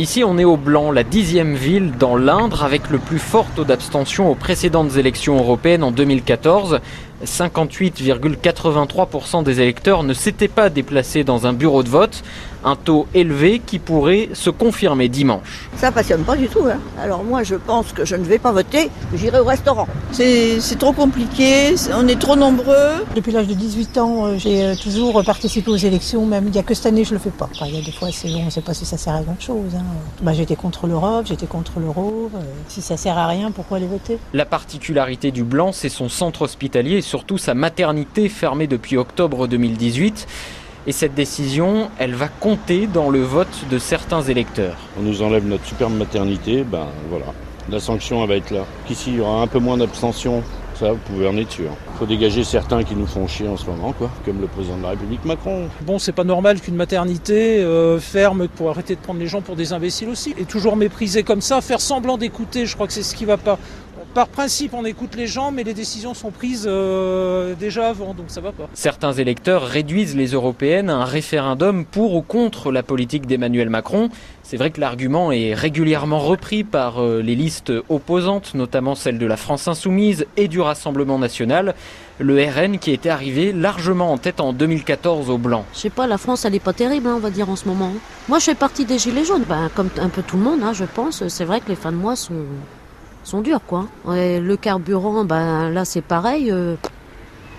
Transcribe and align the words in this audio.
Ici, 0.00 0.24
on 0.24 0.38
est 0.38 0.44
au 0.44 0.56
Blanc, 0.56 0.92
la 0.92 1.02
dixième 1.04 1.54
ville 1.54 1.92
dans 1.98 2.16
l'Indre, 2.16 2.64
avec 2.64 2.88
le 2.88 2.96
plus 2.96 3.18
fort 3.18 3.44
taux 3.54 3.64
d'abstention 3.64 4.30
aux 4.30 4.34
précédentes 4.34 4.96
élections 4.96 5.36
européennes 5.36 5.82
en 5.82 5.90
2014. 5.90 6.80
58,83% 7.24 9.42
des 9.42 9.60
électeurs 9.60 10.02
ne 10.02 10.14
s'étaient 10.14 10.48
pas 10.48 10.70
déplacés 10.70 11.24
dans 11.24 11.46
un 11.46 11.52
bureau 11.52 11.82
de 11.82 11.88
vote, 11.88 12.22
un 12.64 12.76
taux 12.76 13.06
élevé 13.14 13.60
qui 13.64 13.78
pourrait 13.78 14.28
se 14.34 14.50
confirmer 14.50 15.08
dimanche. 15.08 15.68
Ça 15.76 15.92
passionne 15.92 16.24
pas 16.24 16.36
du 16.36 16.48
tout. 16.48 16.66
Hein. 16.66 16.78
Alors 17.00 17.24
moi 17.24 17.42
je 17.42 17.54
pense 17.54 17.92
que 17.92 18.04
je 18.04 18.16
ne 18.16 18.24
vais 18.24 18.38
pas 18.38 18.52
voter, 18.52 18.90
j'irai 19.14 19.40
au 19.40 19.44
restaurant. 19.44 19.86
C'est 20.12 20.78
trop 20.78 20.92
compliqué, 20.92 21.74
on 21.94 22.06
est 22.08 22.20
trop 22.20 22.36
nombreux. 22.36 23.06
Depuis 23.14 23.32
l'âge 23.32 23.46
de 23.46 23.54
18 23.54 23.98
ans, 23.98 24.26
euh, 24.26 24.38
j'ai 24.38 24.64
euh, 24.64 24.74
toujours 24.74 25.22
participé 25.24 25.70
aux 25.70 25.76
élections, 25.76 26.26
même 26.26 26.46
il 26.46 26.52
n'y 26.52 26.58
a 26.58 26.62
que 26.62 26.74
cette 26.74 26.86
année 26.86 27.04
je 27.04 27.14
le 27.14 27.18
fais 27.18 27.30
pas. 27.30 27.48
il 27.66 27.74
y 27.74 27.78
a 27.78 27.82
des 27.82 27.92
fois 27.92 28.08
on 28.24 28.44
ne 28.44 28.50
sait 28.50 28.60
pas 28.60 28.74
si 28.74 28.84
ça 28.84 28.96
sert 28.96 29.14
à 29.14 29.22
grand 29.22 29.40
chose. 29.40 29.74
Hein. 29.76 29.84
Bah, 30.22 30.32
j'étais 30.32 30.56
contre 30.56 30.86
l'Europe, 30.86 31.26
j'étais 31.26 31.46
contre 31.46 31.80
l'euro. 31.80 32.30
Euh, 32.34 32.38
si 32.68 32.82
ça 32.82 32.96
sert 32.96 33.16
à 33.16 33.26
rien, 33.26 33.50
pourquoi 33.50 33.78
aller 33.78 33.86
voter? 33.86 34.18
La 34.32 34.44
particularité 34.44 35.30
du 35.30 35.44
Blanc, 35.44 35.72
c'est 35.72 35.88
son 35.88 36.08
centre 36.08 36.42
hospitalier 36.42 37.02
surtout 37.10 37.38
sa 37.38 37.54
maternité 37.54 38.28
fermée 38.28 38.68
depuis 38.68 38.96
octobre 38.96 39.48
2018. 39.48 40.28
Et 40.86 40.92
cette 40.92 41.12
décision, 41.12 41.90
elle 41.98 42.14
va 42.14 42.28
compter 42.28 42.86
dans 42.86 43.10
le 43.10 43.20
vote 43.20 43.66
de 43.68 43.78
certains 43.80 44.22
électeurs. 44.22 44.76
On 44.96 45.02
nous 45.02 45.20
enlève 45.20 45.44
notre 45.44 45.66
superbe 45.66 45.92
maternité, 45.92 46.62
ben 46.62 46.86
voilà, 47.10 47.26
la 47.68 47.80
sanction 47.80 48.22
elle 48.22 48.28
va 48.28 48.36
être 48.36 48.52
là. 48.52 48.64
Qu'ici 48.86 49.10
il 49.10 49.16
y 49.16 49.20
aura 49.20 49.42
un 49.42 49.48
peu 49.48 49.58
moins 49.58 49.76
d'abstention, 49.76 50.44
ça 50.78 50.92
vous 50.92 50.98
pouvez 50.98 51.26
en 51.26 51.36
être 51.36 51.50
sûr. 51.50 51.70
Il 51.94 51.98
faut 51.98 52.06
dégager 52.06 52.44
certains 52.44 52.84
qui 52.84 52.94
nous 52.94 53.06
font 53.06 53.26
chier 53.26 53.48
en 53.48 53.56
ce 53.56 53.66
moment, 53.66 53.92
quoi, 53.92 54.08
comme 54.24 54.40
le 54.40 54.46
président 54.46 54.78
de 54.78 54.82
la 54.84 54.90
République 54.90 55.24
Macron. 55.24 55.68
Bon, 55.82 55.98
c'est 55.98 56.12
pas 56.12 56.24
normal 56.24 56.60
qu'une 56.60 56.76
maternité 56.76 57.58
euh, 57.58 57.98
ferme 57.98 58.46
pour 58.46 58.70
arrêter 58.70 58.94
de 58.94 59.00
prendre 59.00 59.20
les 59.20 59.26
gens 59.26 59.42
pour 59.42 59.56
des 59.56 59.72
imbéciles 59.72 60.08
aussi. 60.08 60.32
Et 60.38 60.44
toujours 60.44 60.76
mépriser 60.76 61.24
comme 61.24 61.42
ça, 61.42 61.60
faire 61.60 61.80
semblant 61.80 62.16
d'écouter, 62.16 62.64
je 62.66 62.74
crois 62.76 62.86
que 62.86 62.92
c'est 62.92 63.02
ce 63.02 63.14
qui 63.14 63.24
va 63.26 63.36
pas 63.36 63.58
par 64.14 64.28
principe, 64.28 64.74
on 64.74 64.84
écoute 64.84 65.14
les 65.16 65.26
gens, 65.26 65.52
mais 65.52 65.62
les 65.62 65.74
décisions 65.74 66.14
sont 66.14 66.30
prises 66.30 66.66
euh, 66.66 67.54
déjà 67.54 67.88
avant, 67.88 68.14
donc 68.14 68.26
ça 68.28 68.40
va 68.40 68.52
pas. 68.52 68.68
Certains 68.74 69.12
électeurs 69.12 69.62
réduisent 69.62 70.16
les 70.16 70.28
européennes 70.28 70.90
à 70.90 70.96
un 70.96 71.04
référendum 71.04 71.84
pour 71.84 72.14
ou 72.14 72.22
contre 72.22 72.72
la 72.72 72.82
politique 72.82 73.26
d'Emmanuel 73.26 73.70
Macron. 73.70 74.10
C'est 74.42 74.56
vrai 74.56 74.70
que 74.70 74.80
l'argument 74.80 75.30
est 75.30 75.54
régulièrement 75.54 76.18
repris 76.18 76.64
par 76.64 77.00
euh, 77.00 77.22
les 77.22 77.36
listes 77.36 77.72
opposantes, 77.88 78.54
notamment 78.54 78.96
celle 78.96 79.18
de 79.18 79.26
la 79.26 79.36
France 79.36 79.68
insoumise 79.68 80.26
et 80.36 80.48
du 80.48 80.60
Rassemblement 80.60 81.18
national. 81.18 81.74
Le 82.18 82.42
RN 82.42 82.78
qui 82.78 82.90
était 82.90 83.10
arrivé 83.10 83.52
largement 83.52 84.12
en 84.12 84.18
tête 84.18 84.40
en 84.40 84.52
2014 84.52 85.30
au 85.30 85.38
blanc. 85.38 85.64
Je 85.72 85.78
sais 85.78 85.90
pas, 85.90 86.06
la 86.06 86.18
France 86.18 86.44
elle 86.44 86.54
est 86.54 86.60
pas 86.60 86.72
terrible, 86.72 87.06
hein, 87.06 87.14
on 87.16 87.20
va 87.20 87.30
dire 87.30 87.48
en 87.48 87.56
ce 87.56 87.68
moment. 87.68 87.92
Moi 88.28 88.40
je 88.40 88.46
fais 88.46 88.54
partie 88.56 88.84
des 88.84 88.98
Gilets 88.98 89.24
jaunes, 89.24 89.44
ben, 89.48 89.70
comme 89.74 89.88
un 90.00 90.08
peu 90.08 90.22
tout 90.22 90.36
le 90.36 90.42
monde, 90.42 90.60
hein, 90.62 90.72
je 90.72 90.84
pense. 90.84 91.26
C'est 91.28 91.44
vrai 91.44 91.60
que 91.60 91.68
les 91.68 91.76
fins 91.76 91.92
de 91.92 91.96
mois 91.96 92.16
sont 92.16 92.44
sont 93.24 93.40
durs, 93.40 93.60
quoi. 93.66 93.86
le 94.06 94.54
carburant, 94.56 95.24
ben 95.24 95.70
là 95.70 95.84
c'est 95.84 96.02
pareil. 96.02 96.50
Euh, 96.50 96.76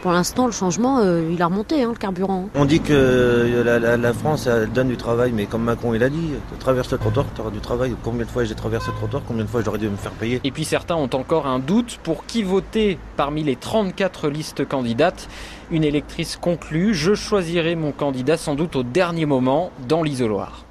pour 0.01 0.11
l'instant, 0.11 0.47
le 0.47 0.51
changement, 0.51 0.97
euh, 0.99 1.29
il 1.31 1.39
a 1.43 1.45
remonté, 1.45 1.83
hein, 1.83 1.89
le 1.89 1.97
carburant. 1.97 2.49
On 2.55 2.65
dit 2.65 2.79
que 2.79 2.91
euh, 2.91 3.97
la, 3.97 4.13
France 4.13 4.47
elle 4.47 4.71
donne 4.71 4.87
du 4.87 4.97
travail, 4.97 5.31
mais 5.31 5.45
comme 5.45 5.63
Macron 5.63 5.93
il 5.93 6.01
a 6.01 6.09
dit, 6.09 6.31
traverse 6.59 6.91
le 6.91 6.97
trottoir, 6.97 7.27
tu 7.35 7.41
auras 7.41 7.51
du 7.51 7.59
travail. 7.59 7.95
Combien 8.03 8.25
de 8.25 8.31
fois 8.31 8.43
j'ai 8.43 8.55
traversé 8.55 8.89
le 8.89 8.97
trottoir, 8.97 9.21
combien 9.27 9.43
de 9.43 9.49
fois 9.49 9.61
j'aurais 9.63 9.77
dû 9.77 9.87
me 9.89 9.97
faire 9.97 10.11
payer? 10.13 10.41
Et 10.43 10.49
puis 10.49 10.65
certains 10.65 10.95
ont 10.95 11.09
encore 11.13 11.45
un 11.45 11.59
doute 11.59 11.99
pour 12.01 12.25
qui 12.25 12.41
voter 12.41 12.97
parmi 13.15 13.43
les 13.43 13.55
34 13.55 14.29
listes 14.29 14.67
candidates. 14.67 15.29
Une 15.69 15.83
électrice 15.83 16.35
conclut, 16.35 16.95
je 16.95 17.13
choisirai 17.13 17.75
mon 17.75 17.91
candidat 17.91 18.37
sans 18.37 18.55
doute 18.55 18.75
au 18.75 18.83
dernier 18.83 19.27
moment 19.27 19.71
dans 19.87 20.01
l'isoloir. 20.01 20.65